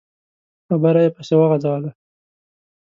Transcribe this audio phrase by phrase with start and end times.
[0.67, 1.91] خبره يې پسې وغځوله.